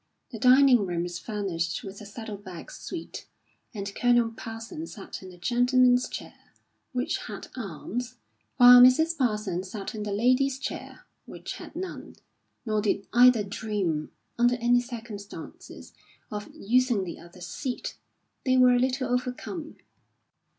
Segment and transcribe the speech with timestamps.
[0.31, 3.27] The dining room was furnished with a saddle bag suite;
[3.71, 6.39] and Colonel Parsons sat in the "gentleman's chair,"
[6.91, 8.15] which had arms,
[8.57, 9.15] while Mrs.
[9.15, 12.15] Parsons sat in the "lady's chair," which had none;
[12.65, 14.09] nor did either dream,
[14.39, 15.93] under any circumstances,
[16.31, 17.95] of using the other's seat.
[18.43, 19.75] They were a little overcome.